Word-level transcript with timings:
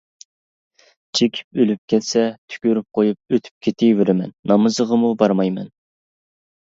چېكىپ 1.17 1.59
ئۆلۈپ 1.63 1.81
كەتسە 1.93 2.23
تۈكۈرۈپ 2.53 2.87
قويۇپ 2.99 3.35
ئۆتۈپ 3.37 3.67
كېتىۋېرىمەن، 3.67 4.35
نامىزىغىمۇ 4.53 5.13
بارمايمەن. 5.21 5.71